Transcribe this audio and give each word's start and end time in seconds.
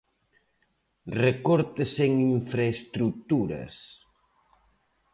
Recortes 1.25 1.91
en 2.07 2.11
infraestruturas. 2.31 3.75